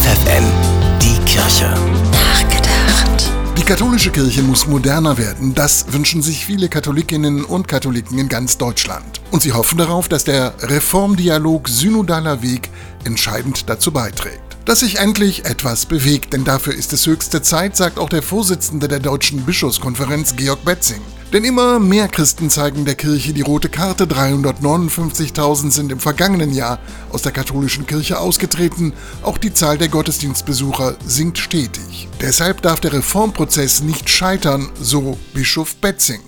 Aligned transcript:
FFN, 0.00 0.44
die 1.02 1.18
Kirche. 1.26 1.68
Nachgedacht. 2.10 3.30
Die 3.58 3.62
katholische 3.62 4.10
Kirche 4.10 4.42
muss 4.42 4.66
moderner 4.66 5.18
werden. 5.18 5.54
Das 5.54 5.92
wünschen 5.92 6.22
sich 6.22 6.46
viele 6.46 6.70
Katholikinnen 6.70 7.44
und 7.44 7.68
Katholiken 7.68 8.18
in 8.18 8.30
ganz 8.30 8.56
Deutschland. 8.56 9.20
Und 9.30 9.42
sie 9.42 9.52
hoffen 9.52 9.76
darauf, 9.76 10.08
dass 10.08 10.24
der 10.24 10.54
Reformdialog 10.62 11.68
Synodaler 11.68 12.40
Weg 12.40 12.70
entscheidend 13.04 13.68
dazu 13.68 13.92
beiträgt. 13.92 14.40
Dass 14.64 14.80
sich 14.80 15.00
endlich 15.00 15.44
etwas 15.44 15.84
bewegt, 15.84 16.32
denn 16.32 16.44
dafür 16.44 16.74
ist 16.74 16.94
es 16.94 17.04
höchste 17.04 17.42
Zeit, 17.42 17.76
sagt 17.76 17.98
auch 17.98 18.08
der 18.08 18.22
Vorsitzende 18.22 18.88
der 18.88 19.00
Deutschen 19.00 19.44
Bischofskonferenz 19.44 20.34
Georg 20.34 20.64
Betzing. 20.64 21.02
Denn 21.32 21.44
immer 21.44 21.78
mehr 21.78 22.08
Christen 22.08 22.50
zeigen 22.50 22.84
der 22.84 22.96
Kirche 22.96 23.32
die 23.32 23.42
rote 23.42 23.68
Karte. 23.68 24.06
359.000 24.06 25.70
sind 25.70 25.92
im 25.92 26.00
vergangenen 26.00 26.52
Jahr 26.52 26.80
aus 27.12 27.22
der 27.22 27.30
katholischen 27.30 27.86
Kirche 27.86 28.18
ausgetreten. 28.18 28.92
Auch 29.22 29.38
die 29.38 29.54
Zahl 29.54 29.78
der 29.78 29.86
Gottesdienstbesucher 29.86 30.96
sinkt 31.06 31.38
stetig. 31.38 32.08
Deshalb 32.20 32.62
darf 32.62 32.80
der 32.80 32.94
Reformprozess 32.94 33.82
nicht 33.82 34.10
scheitern, 34.10 34.70
so 34.80 35.18
Bischof 35.32 35.76
Betzing. 35.76 36.20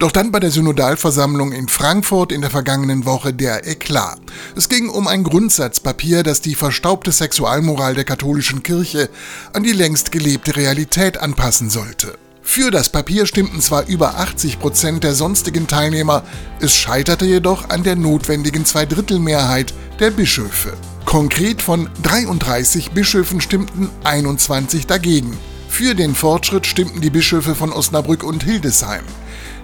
Doch 0.00 0.10
dann 0.10 0.32
bei 0.32 0.40
der 0.40 0.50
Synodalversammlung 0.50 1.52
in 1.52 1.68
Frankfurt 1.68 2.32
in 2.32 2.40
der 2.40 2.50
vergangenen 2.50 3.04
Woche 3.04 3.32
der 3.32 3.68
Eklat. 3.68 4.18
Es 4.56 4.68
ging 4.68 4.88
um 4.88 5.06
ein 5.06 5.22
Grundsatzpapier, 5.22 6.24
das 6.24 6.40
die 6.40 6.56
verstaubte 6.56 7.12
Sexualmoral 7.12 7.94
der 7.94 8.04
katholischen 8.04 8.64
Kirche 8.64 9.10
an 9.52 9.62
die 9.62 9.72
längst 9.72 10.10
gelebte 10.10 10.56
Realität 10.56 11.18
anpassen 11.18 11.70
sollte. 11.70 12.18
Für 12.52 12.72
das 12.72 12.88
Papier 12.88 13.26
stimmten 13.26 13.60
zwar 13.60 13.86
über 13.86 14.18
80 14.18 14.58
Prozent 14.58 15.04
der 15.04 15.14
sonstigen 15.14 15.68
Teilnehmer, 15.68 16.24
es 16.58 16.74
scheiterte 16.74 17.24
jedoch 17.24 17.68
an 17.68 17.84
der 17.84 17.94
notwendigen 17.94 18.64
Zweidrittelmehrheit 18.64 19.72
der 20.00 20.10
Bischöfe. 20.10 20.72
Konkret 21.04 21.62
von 21.62 21.88
33 22.02 22.90
Bischöfen 22.90 23.40
stimmten 23.40 23.88
21 24.02 24.88
dagegen. 24.88 25.38
Für 25.68 25.94
den 25.94 26.16
Fortschritt 26.16 26.66
stimmten 26.66 27.00
die 27.00 27.10
Bischöfe 27.10 27.54
von 27.54 27.72
Osnabrück 27.72 28.24
und 28.24 28.42
Hildesheim. 28.42 29.04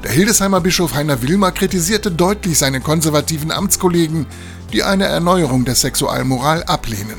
Der 0.04 0.12
Hildesheimer 0.12 0.60
Bischof 0.60 0.94
Heiner 0.94 1.20
Wilmer 1.22 1.50
kritisierte 1.50 2.12
deutlich 2.12 2.56
seine 2.56 2.80
konservativen 2.80 3.50
Amtskollegen, 3.50 4.26
die 4.72 4.84
eine 4.84 5.06
Erneuerung 5.06 5.64
der 5.64 5.74
Sexualmoral 5.74 6.62
ablehnen. 6.62 7.18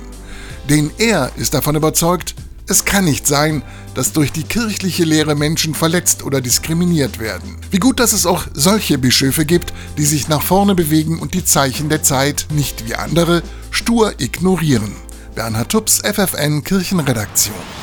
Denn 0.70 0.92
er 0.98 1.34
ist 1.36 1.54
davon 1.54 1.76
überzeugt, 1.76 2.36
es 2.68 2.86
kann 2.86 3.06
nicht 3.06 3.26
sein, 3.26 3.64
dass 3.96 4.12
durch 4.14 4.32
die 4.32 4.44
kirchliche 4.44 5.06
Lehre 5.06 5.36
Menschen 5.36 5.74
verletzt 5.74 6.24
oder 6.24 6.42
diskriminiert 6.42 7.20
werden. 7.20 7.58
Wie 7.72 7.80
gut, 7.80 8.00
dass 8.00 8.14
es 8.14 8.26
auch 8.26 8.46
solche 8.54 8.98
Bischöfe 8.98 9.46
gibt, 9.46 9.74
die 9.98 10.06
sich 10.06 10.28
nach 10.28 10.42
vorne 10.42 10.76
bewegen 10.76 11.20
und 11.20 11.34
die 11.34 11.46
Zeichen 11.46 11.90
der 11.90 12.04
Zeit 12.04 12.48
nicht 12.52 12.86
wie 12.88 12.96
andere 12.96 13.42
stur 13.72 14.14
ignorieren. 14.20 14.92
Bernhard 15.34 15.70
Tups, 15.70 16.02
FFN 16.04 16.64
Kirchenredaktion. 16.64 17.77